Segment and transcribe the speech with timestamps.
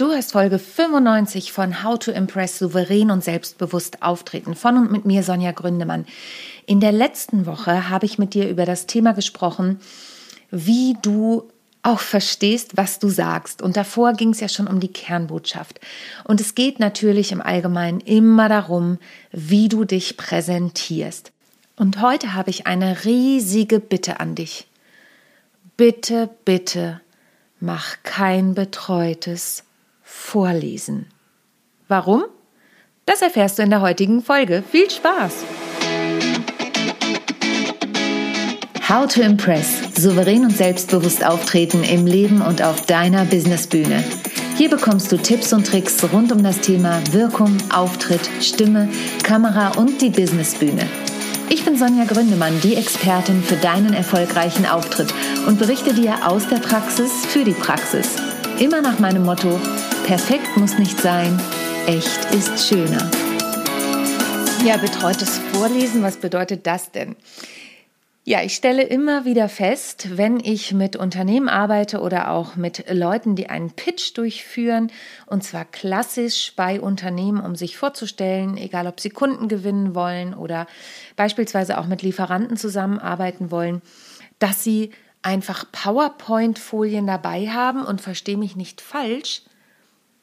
[0.00, 5.04] Du hörst Folge 95 von How to Impress souverän und selbstbewusst auftreten von und mit
[5.04, 6.06] mir Sonja Gründemann.
[6.64, 9.78] In der letzten Woche habe ich mit dir über das Thema gesprochen,
[10.50, 11.50] wie du
[11.82, 13.60] auch verstehst, was du sagst.
[13.60, 15.80] Und davor ging es ja schon um die Kernbotschaft.
[16.24, 18.96] Und es geht natürlich im Allgemeinen immer darum,
[19.32, 21.30] wie du dich präsentierst.
[21.76, 24.66] Und heute habe ich eine riesige Bitte an dich.
[25.76, 27.02] Bitte, bitte,
[27.60, 29.64] mach kein betreutes
[30.12, 31.06] Vorlesen.
[31.88, 32.24] Warum?
[33.06, 34.62] Das erfährst du in der heutigen Folge.
[34.68, 35.44] Viel Spaß!
[38.88, 39.78] How to Impress.
[39.96, 44.02] Souverän und selbstbewusst auftreten im Leben und auf deiner Businessbühne.
[44.56, 48.88] Hier bekommst du Tipps und Tricks rund um das Thema Wirkung, Auftritt, Stimme,
[49.22, 50.86] Kamera und die Businessbühne.
[51.48, 55.14] Ich bin Sonja Gründemann, die Expertin für deinen erfolgreichen Auftritt
[55.46, 58.16] und berichte dir aus der Praxis für die Praxis.
[58.58, 59.58] Immer nach meinem Motto,
[60.04, 61.40] perfekt muss nicht sein,
[61.86, 63.10] echt ist schöner.
[64.64, 67.16] Ja, betreutes Vorlesen, was bedeutet das denn?
[68.24, 73.34] Ja, ich stelle immer wieder fest, wenn ich mit Unternehmen arbeite oder auch mit Leuten,
[73.34, 74.92] die einen Pitch durchführen,
[75.26, 80.66] und zwar klassisch bei Unternehmen, um sich vorzustellen, egal ob sie Kunden gewinnen wollen oder
[81.16, 83.80] beispielsweise auch mit Lieferanten zusammenarbeiten wollen,
[84.38, 84.90] dass sie
[85.22, 89.42] einfach PowerPoint-Folien dabei haben und verstehe mich nicht falsch,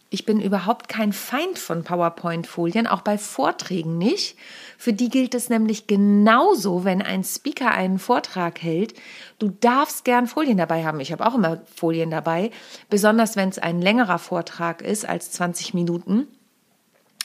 [0.09, 4.37] ich bin überhaupt kein Feind von PowerPoint-Folien, auch bei Vorträgen nicht.
[4.77, 8.93] Für die gilt es nämlich genauso, wenn ein Speaker einen Vortrag hält.
[9.37, 11.01] Du darfst gern Folien dabei haben.
[11.01, 12.51] Ich habe auch immer Folien dabei,
[12.89, 16.27] besonders wenn es ein längerer Vortrag ist als 20 Minuten,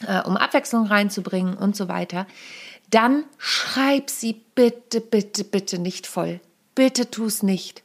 [0.07, 2.27] äh, um Abwechslung reinzubringen und so weiter.
[2.91, 6.41] Dann schreib sie bitte, bitte, bitte nicht voll.
[6.75, 7.83] Bitte tu es nicht.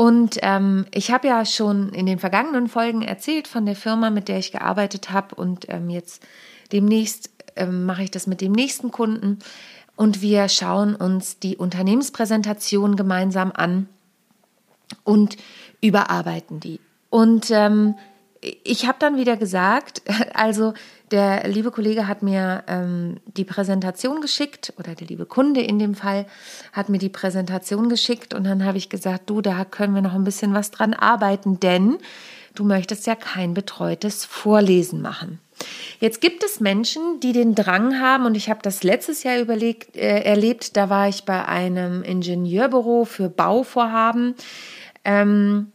[0.00, 4.28] Und ähm, ich habe ja schon in den vergangenen Folgen erzählt von der Firma, mit
[4.28, 5.34] der ich gearbeitet habe.
[5.34, 6.22] Und ähm, jetzt
[6.72, 9.40] demnächst ähm, mache ich das mit dem nächsten Kunden.
[9.96, 13.90] Und wir schauen uns die Unternehmenspräsentation gemeinsam an
[15.04, 15.36] und
[15.82, 16.80] überarbeiten die.
[17.10, 17.94] Und ähm,
[18.40, 20.00] ich habe dann wieder gesagt,
[20.32, 20.72] also
[21.10, 25.94] der liebe Kollege hat mir ähm, die Präsentation geschickt oder der liebe Kunde in dem
[25.94, 26.26] Fall
[26.72, 30.14] hat mir die Präsentation geschickt und dann habe ich gesagt, du, da können wir noch
[30.14, 31.98] ein bisschen was dran arbeiten, denn
[32.54, 35.40] du möchtest ja kein betreutes Vorlesen machen.
[35.98, 39.96] Jetzt gibt es Menschen, die den Drang haben, und ich habe das letztes Jahr überlegt,
[39.96, 44.34] äh, erlebt, da war ich bei einem Ingenieurbüro für Bauvorhaben.
[45.04, 45.72] Ähm,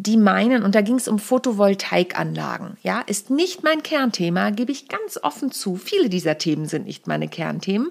[0.00, 4.88] die meinen, und da ging es um Photovoltaikanlagen, ja, ist nicht mein Kernthema, gebe ich
[4.88, 5.76] ganz offen zu.
[5.76, 7.90] Viele dieser Themen sind nicht meine Kernthemen.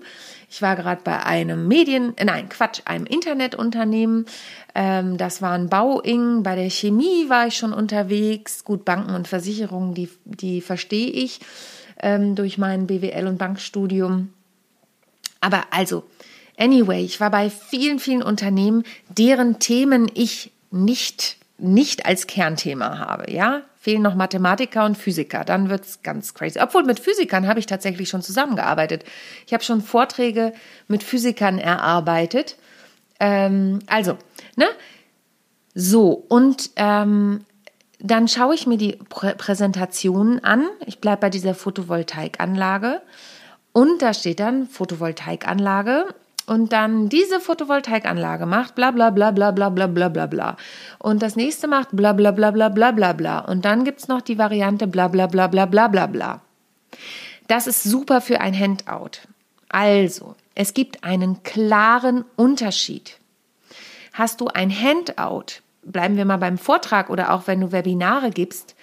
[0.49, 4.25] Ich war gerade bei einem Medien, äh, nein, Quatsch, einem Internetunternehmen.
[4.73, 6.41] Ähm, das war ein Bauing.
[6.41, 8.63] Bei der Chemie war ich schon unterwegs.
[8.63, 11.39] Gut, Banken und Versicherungen, die, die verstehe ich
[12.01, 14.33] ähm, durch mein BWL- und Bankstudium.
[15.41, 16.05] Aber also,
[16.57, 23.31] anyway, ich war bei vielen, vielen Unternehmen, deren Themen ich nicht nicht als Kernthema habe,
[23.31, 26.59] ja, fehlen noch Mathematiker und Physiker, dann wird's ganz crazy.
[26.59, 29.03] Obwohl mit Physikern habe ich tatsächlich schon zusammengearbeitet.
[29.47, 30.53] Ich habe schon Vorträge
[30.87, 32.57] mit Physikern erarbeitet.
[33.19, 34.17] Ähm, also,
[34.55, 34.65] ne?
[35.73, 37.45] So, und ähm,
[37.99, 40.67] dann schaue ich mir die Prä Präsentationen an.
[40.85, 43.01] Ich bleibe bei dieser Photovoltaikanlage.
[43.71, 46.05] Und da steht dann Photovoltaikanlage
[46.49, 50.57] und dann diese Photovoltaikanlage macht bla bla bla bla bla bla bla bla bla.
[50.97, 53.39] Und das nächste macht bla bla bla bla bla bla bla.
[53.39, 56.41] Und dann gibt's noch die Variante bla bla bla bla bla bla bla.
[57.47, 59.19] Das ist super für ein Handout.
[59.69, 63.19] Also, es gibt einen klaren Unterschied.
[64.13, 68.75] Hast du ein Handout, bleiben wir mal beim Vortrag oder auch wenn du Webinare gibst,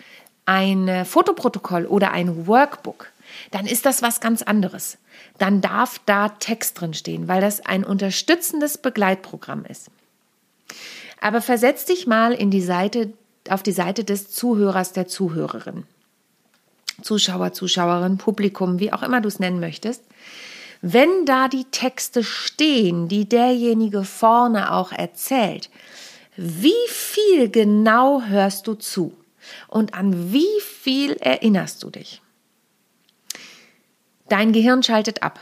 [0.45, 3.11] ein Fotoprotokoll oder ein Workbook,
[3.51, 4.99] dann ist das was ganz anderes
[5.39, 9.91] dann darf da Text drin stehen, weil das ein unterstützendes Begleitprogramm ist.
[11.21, 13.13] Aber versetz dich mal in die Seite,
[13.49, 15.85] auf die Seite des Zuhörers, der Zuhörerin.
[17.03, 20.03] Zuschauer, Zuschauerin, Publikum, wie auch immer du es nennen möchtest.
[20.83, 25.71] Wenn da die Texte stehen, die derjenige vorne auch erzählt,
[26.37, 29.17] wie viel genau hörst du zu
[29.69, 32.21] und an wie viel erinnerst du dich?
[34.29, 35.41] Dein Gehirn schaltet ab.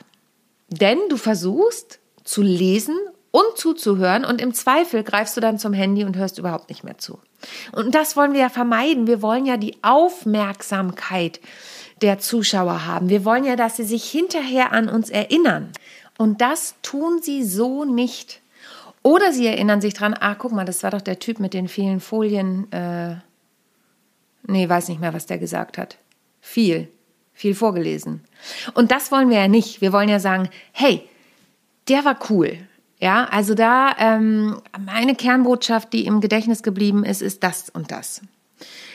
[0.69, 2.97] Denn du versuchst zu lesen
[3.31, 6.99] und zuzuhören und im Zweifel greifst du dann zum Handy und hörst überhaupt nicht mehr
[6.99, 7.19] zu.
[7.73, 9.07] Und das wollen wir ja vermeiden.
[9.07, 11.41] Wir wollen ja die Aufmerksamkeit
[12.01, 13.09] der Zuschauer haben.
[13.09, 15.71] Wir wollen ja, dass sie sich hinterher an uns erinnern.
[16.17, 18.41] Und das tun sie so nicht.
[19.03, 21.69] Oder sie erinnern sich dran, ah, guck mal, das war doch der Typ mit den
[21.69, 22.73] vielen Folien.
[22.73, 23.17] Äh,
[24.47, 25.99] Nee, weiß nicht mehr, was der gesagt hat.
[26.41, 26.89] Viel,
[27.35, 28.25] viel vorgelesen.
[28.73, 29.81] Und das wollen wir ja nicht.
[29.81, 31.07] Wir wollen ja sagen, hey,
[31.89, 32.59] der war cool.
[33.01, 38.23] Ja, also da ähm, meine Kernbotschaft, die im Gedächtnis geblieben ist, ist das und das.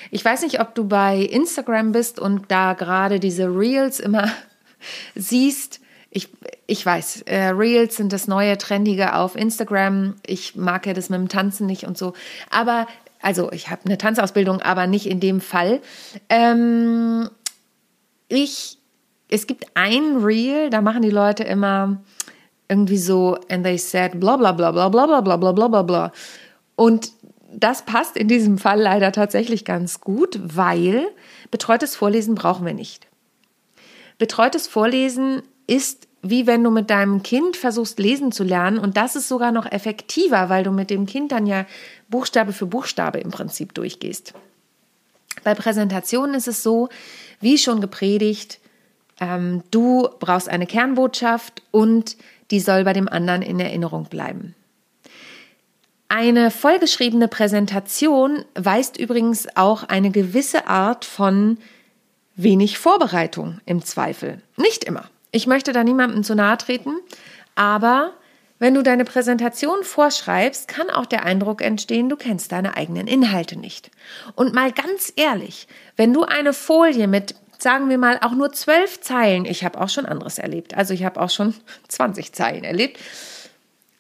[0.09, 4.31] Ich weiß nicht, ob du bei Instagram bist und da gerade diese Reels immer
[5.15, 5.81] siehst.
[6.09, 6.29] Ich,
[6.65, 10.15] ich weiß, äh, Reels sind das neue Trendige auf Instagram.
[10.25, 12.13] Ich mag ja das mit dem Tanzen nicht und so.
[12.49, 12.87] Aber,
[13.21, 15.81] also ich habe eine Tanzausbildung, aber nicht in dem Fall.
[16.29, 17.29] Ähm,
[18.29, 18.77] ich,
[19.29, 22.01] es gibt ein Reel, da machen die Leute immer
[22.69, 26.11] irgendwie so, and they said bla bla bla bla bla bla bla bla bla bla.
[26.75, 27.11] Und
[27.51, 31.07] das passt in diesem Fall leider tatsächlich ganz gut, weil
[31.51, 33.07] betreutes Vorlesen brauchen wir nicht.
[34.17, 38.77] Betreutes Vorlesen ist wie wenn du mit deinem Kind versuchst, lesen zu lernen.
[38.77, 41.65] Und das ist sogar noch effektiver, weil du mit dem Kind dann ja
[42.09, 44.33] Buchstabe für Buchstabe im Prinzip durchgehst.
[45.43, 46.89] Bei Präsentationen ist es so,
[47.39, 48.59] wie schon gepredigt,
[49.19, 52.17] ähm, du brauchst eine Kernbotschaft und
[52.51, 54.55] die soll bei dem anderen in Erinnerung bleiben.
[56.07, 61.57] Eine vollgeschriebene Präsentation weist übrigens auch eine gewisse Art von
[62.35, 64.41] wenig Vorbereitung im Zweifel.
[64.57, 65.03] Nicht immer.
[65.31, 66.93] Ich möchte da niemandem zu nahe treten,
[67.53, 68.13] aber
[68.59, 73.57] wenn du deine Präsentation vorschreibst, kann auch der Eindruck entstehen, du kennst deine eigenen Inhalte
[73.57, 73.89] nicht.
[74.35, 78.99] Und mal ganz ehrlich, wenn du eine Folie mit, sagen wir mal, auch nur zwölf
[78.99, 81.55] Zeilen, ich habe auch schon anderes erlebt, also ich habe auch schon
[81.87, 82.99] 20 Zeilen erlebt,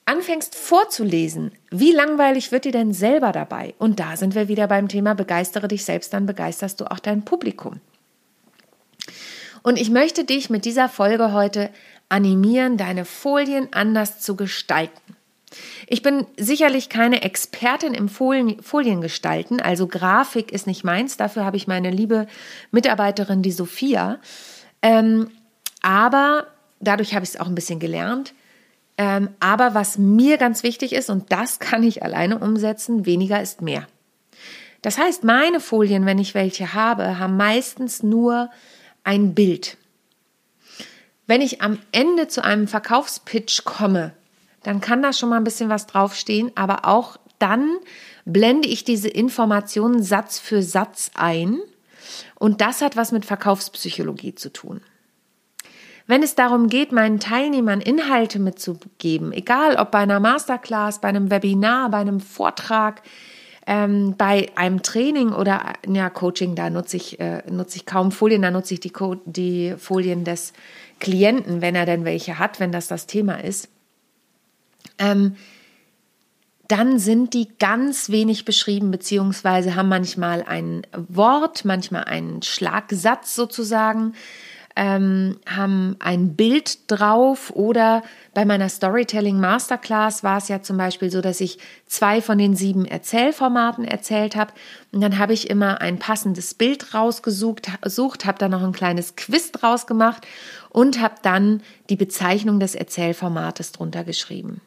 [0.03, 3.75] anfängst vorzulesen, wie langweilig wird dir denn selber dabei?
[3.77, 7.23] Und da sind wir wieder beim Thema begeistere dich selbst, dann begeisterst du auch dein
[7.23, 7.79] Publikum.
[9.61, 11.69] Und ich möchte dich mit dieser Folge heute
[12.09, 15.15] animieren, deine Folien anders zu gestalten.
[15.87, 21.57] Ich bin sicherlich keine Expertin im Folien, Foliengestalten, also Grafik ist nicht meins, dafür habe
[21.57, 22.27] ich meine liebe
[22.71, 24.19] Mitarbeiterin, die Sophia.
[24.81, 25.31] Ähm,
[25.81, 26.47] aber
[26.79, 28.33] dadurch habe ich es auch ein bisschen gelernt.
[28.97, 33.61] Ähm, aber was mir ganz wichtig ist, und das kann ich alleine umsetzen, weniger ist
[33.61, 33.87] mehr.
[34.81, 38.49] Das heißt, meine Folien, wenn ich welche habe, haben meistens nur
[39.03, 39.77] ein Bild.
[41.29, 44.13] Wenn ich am Ende zu einem Verkaufspitch komme,
[44.63, 47.69] dann kann da schon mal ein bisschen was draufstehen, aber auch dann
[48.25, 51.59] blende ich diese Informationen Satz für Satz ein
[52.33, 54.81] und das hat was mit Verkaufspsychologie zu tun.
[56.07, 61.29] Wenn es darum geht, meinen Teilnehmern Inhalte mitzugeben, egal ob bei einer Masterclass, bei einem
[61.29, 63.03] Webinar, bei einem Vortrag,
[63.69, 68.41] ähm, bei einem Training oder ja, Coaching, da nutze ich, äh, nutze ich kaum Folien,
[68.41, 68.91] da nutze ich die,
[69.25, 70.53] die Folien des
[70.99, 73.69] Klienten, wenn er denn welche hat, wenn das das Thema ist.
[74.97, 75.35] Ähm,
[76.67, 84.15] dann sind die ganz wenig beschrieben, beziehungsweise haben manchmal ein Wort, manchmal einen Schlagsatz sozusagen
[84.79, 88.01] ähm, haben ein Bild drauf oder
[88.33, 92.55] bei meiner Storytelling Masterclass war es ja zum Beispiel so, dass ich zwei von den
[92.55, 94.53] sieben Erzählformaten erzählt habe
[94.93, 99.17] und dann habe ich immer ein passendes Bild rausgesucht, sucht, habe da noch ein kleines
[99.17, 100.25] Quiz draus gemacht
[100.69, 104.61] und habe dann die Bezeichnung des Erzählformates drunter geschrieben.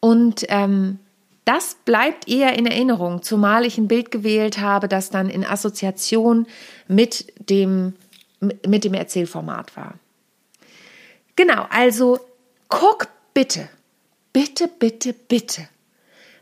[0.00, 0.98] Und ähm,
[1.44, 6.48] das bleibt eher in Erinnerung, zumal ich ein Bild gewählt habe, das dann in Assoziation
[6.88, 7.94] mit dem
[8.40, 9.94] mit dem Erzählformat war.
[11.36, 12.20] Genau, also
[12.68, 13.68] guck bitte,
[14.32, 15.68] bitte, bitte, bitte,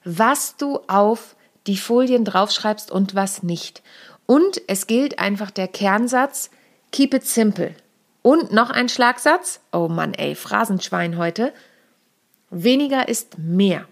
[0.05, 1.37] was du auf
[1.67, 3.83] die Folien draufschreibst und was nicht.
[4.27, 6.51] Und es gilt einfach der Kernsatz,
[6.93, 7.75] keep it simple.
[8.23, 11.53] Und noch ein Schlagsatz, oh Mann, ey, Phrasenschwein heute,
[12.51, 13.87] weniger ist mehr.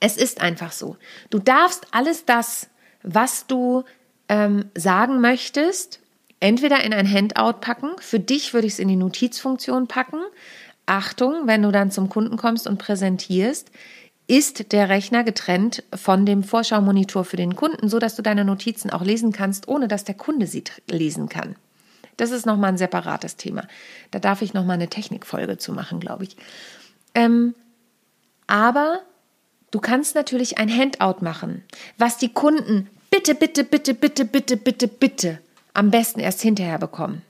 [0.00, 0.96] Es ist einfach so.
[1.30, 2.68] Du darfst alles das,
[3.02, 3.84] was du
[4.28, 6.01] ähm, sagen möchtest,
[6.42, 7.90] entweder in ein Handout packen.
[8.00, 10.18] Für dich würde ich es in die Notizfunktion packen.
[10.86, 13.70] Achtung, wenn du dann zum Kunden kommst und präsentierst,
[14.26, 18.90] ist der Rechner getrennt von dem Vorschaumonitor für den Kunden, so dass du deine Notizen
[18.90, 21.54] auch lesen kannst, ohne dass der Kunde sie lesen kann.
[22.16, 23.66] Das ist nochmal ein separates Thema.
[24.10, 26.36] Da darf ich nochmal eine Technikfolge zu machen, glaube ich.
[27.14, 27.54] Ähm,
[28.48, 29.00] aber
[29.70, 31.62] du kannst natürlich ein Handout machen,
[31.98, 35.38] was die Kunden bitte, bitte, bitte, bitte, bitte, bitte, bitte
[35.74, 37.22] am besten erst hinterher bekommen.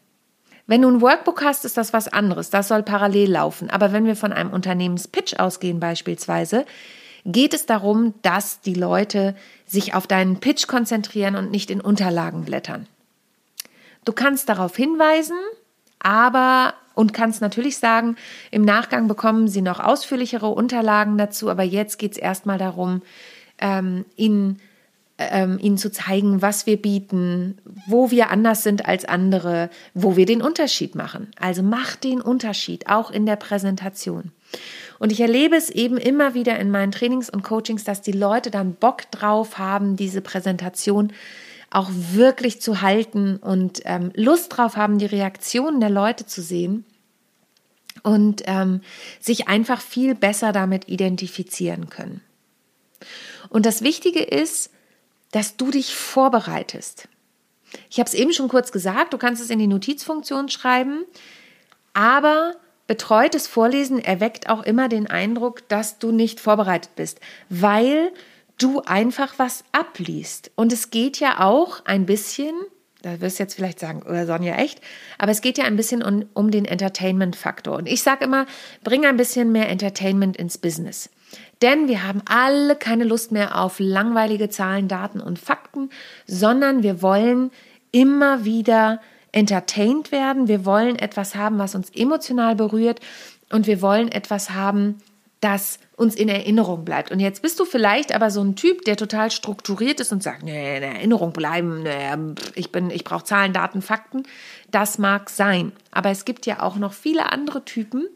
[0.67, 2.51] Wenn du ein Workbook hast, ist das was anderes.
[2.51, 3.69] Das soll parallel laufen.
[3.71, 6.65] Aber wenn wir von einem Unternehmenspitch ausgehen beispielsweise,
[7.25, 12.45] geht es darum, dass die Leute sich auf deinen Pitch konzentrieren und nicht in Unterlagen
[12.45, 12.87] blättern.
[14.05, 15.37] Du kannst darauf hinweisen,
[16.01, 18.17] aber und kannst natürlich sagen,
[18.51, 23.03] im Nachgang bekommen sie noch ausführlichere Unterlagen dazu, aber jetzt geht es erstmal darum,
[23.59, 24.59] ähm, in
[25.19, 30.27] ähm, ihnen zu zeigen, was wir bieten, wo wir anders sind als andere, wo wir
[30.27, 31.31] den Unterschied machen.
[31.39, 34.33] Also mach den Unterschied, auch in der Präsentation.
[34.99, 38.51] Und ich erlebe es eben immer wieder in meinen Trainings und Coachings, dass die Leute
[38.51, 41.13] dann Bock drauf haben, diese Präsentation
[41.71, 46.85] auch wirklich zu halten und ähm, Lust drauf haben, die Reaktionen der Leute zu sehen
[48.03, 48.83] und ähm,
[49.21, 52.21] sich einfach viel besser damit identifizieren können.
[53.49, 54.71] Und das Wichtige ist,
[55.33, 57.09] dass du dich vorbereitest.
[57.91, 61.05] Ich habe es eben schon kurz gesagt, du kannst es in die Notizfunktion schreiben,
[61.95, 62.55] aber
[62.87, 68.13] betreutes Vorlesen erweckt auch immer den Eindruck, dass du nicht vorbereitet bist, weil
[68.59, 70.51] du einfach was abliest.
[70.55, 72.55] Und es geht ja auch ein bisschen,
[73.01, 74.81] da wirst du jetzt vielleicht sagen, oder oh, Sonja, echt,
[75.19, 77.77] aber es geht ja ein bisschen um, um den Entertainment-Faktor.
[77.77, 78.47] Und ich sage immer,
[78.85, 81.09] bring ein bisschen mehr Entertainment ins Business.
[81.63, 85.91] Denn wir haben alle keine Lust mehr auf langweilige Zahlen, Daten und Fakten,
[86.27, 87.51] sondern wir wollen
[87.93, 89.01] immer wieder
[89.33, 90.49] entertained werden.
[90.49, 93.01] Wir wollen etwas haben, was uns emotional berührt
[93.51, 94.99] und wir wollen etwas haben,
[95.41, 97.11] das uns in Erinnerung bleibt.
[97.11, 100.45] Und jetzt bist du vielleicht aber so ein Typ, der total strukturiert ist und sagt,
[100.45, 104.23] nee, in Erinnerung bleiben, nee, ich ich brauche Zahlen, Daten, Fakten.
[104.71, 105.73] Das mag sein.
[105.91, 108.07] Aber es gibt ja auch noch viele andere Typen,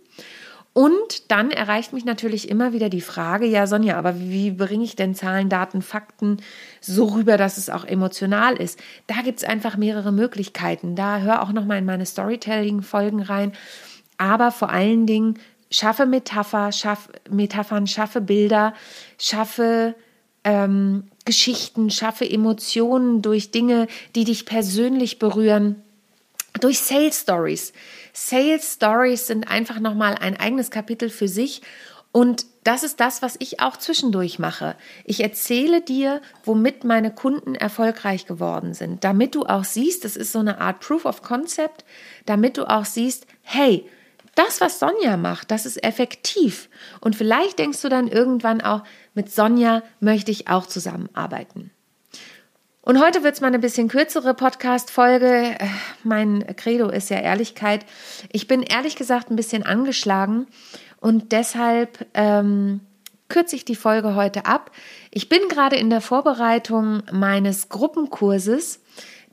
[0.77, 4.95] und dann erreicht mich natürlich immer wieder die Frage, ja Sonja, aber wie bringe ich
[4.95, 6.37] denn Zahlen, Daten, Fakten
[6.83, 8.79] so rüber, dass es auch emotional ist?
[9.07, 10.95] Da gibt es einfach mehrere Möglichkeiten.
[10.95, 13.53] Da hör auch nochmal in meine Storytelling-Folgen rein.
[14.19, 15.39] Aber vor allen Dingen
[15.71, 18.75] schaffe Metapher, schaff, Metaphern, schaffe Bilder,
[19.19, 19.95] schaffe
[20.45, 25.83] ähm, Geschichten, schaffe Emotionen durch Dinge, die dich persönlich berühren,
[26.59, 27.73] durch Sales Stories.
[28.13, 31.63] Sales Stories sind einfach nochmal ein eigenes Kapitel für sich
[32.17, 34.75] und das ist das, was ich auch zwischendurch mache.
[35.05, 40.33] Ich erzähle dir, womit meine Kunden erfolgreich geworden sind, damit du auch siehst, das ist
[40.33, 41.85] so eine Art Proof of Concept,
[42.25, 43.87] damit du auch siehst, hey,
[44.35, 46.71] das, was Sonja macht, das ist effektiv.
[47.03, 48.83] Und vielleicht denkst du dann irgendwann auch,
[49.13, 51.71] mit Sonja möchte ich auch zusammenarbeiten.
[52.87, 55.59] Und heute wird es mal eine bisschen kürzere Podcast-Folge.
[56.05, 57.85] Mein Credo ist ja Ehrlichkeit.
[58.31, 60.47] Ich bin ehrlich gesagt ein bisschen angeschlagen
[61.01, 62.79] und deshalb ähm,
[63.29, 64.71] kürze ich die Folge heute ab.
[65.11, 68.79] Ich bin gerade in der Vorbereitung meines Gruppenkurses.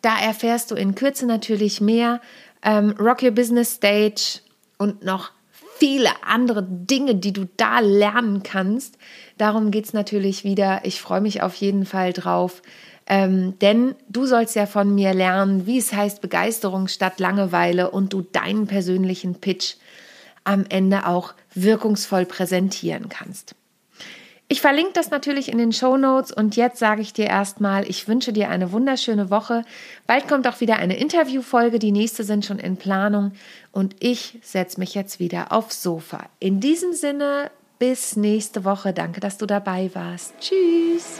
[0.01, 2.21] Da erfährst du in Kürze natürlich mehr.
[2.63, 4.39] Ähm, Rock Your Business Stage
[4.79, 5.31] und noch
[5.77, 8.97] viele andere Dinge, die du da lernen kannst.
[9.37, 10.81] Darum geht es natürlich wieder.
[10.85, 12.63] Ich freue mich auf jeden Fall drauf.
[13.07, 18.13] Ähm, denn du sollst ja von mir lernen, wie es heißt Begeisterung statt Langeweile und
[18.13, 19.75] du deinen persönlichen Pitch
[20.43, 23.55] am Ende auch wirkungsvoll präsentieren kannst.
[24.49, 28.07] Ich verlinke das natürlich in den Show Notes und jetzt sage ich dir erstmal, ich
[28.07, 29.65] wünsche dir eine wunderschöne Woche.
[30.05, 33.31] Bald kommt auch wieder eine Interviewfolge, die nächste sind schon in Planung
[33.71, 36.29] und ich setze mich jetzt wieder aufs Sofa.
[36.39, 38.93] In diesem Sinne, bis nächste Woche.
[38.93, 40.33] Danke, dass du dabei warst.
[40.39, 41.19] Tschüss.